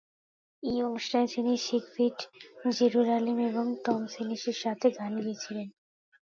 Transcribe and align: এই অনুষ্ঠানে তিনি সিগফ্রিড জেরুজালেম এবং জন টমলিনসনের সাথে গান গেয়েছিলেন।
এই 0.63 0.77
অনুষ্ঠানে 0.83 1.27
তিনি 1.27 1.51
সিগফ্রিড 1.59 2.17
জেরুজালেম 2.71 3.37
এবং 3.49 3.65
জন 3.67 3.79
টমলিনসনের 3.83 4.57
সাথে 4.63 4.87
গান 4.97 5.13
গেয়েছিলেন। 5.17 5.67